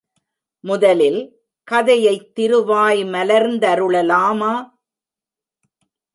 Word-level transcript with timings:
முதலில் 0.63 1.19
கதையைத் 1.63 2.35
திருவாய் 2.35 3.03
மலர்ந்தருளலாமா? 3.05 4.53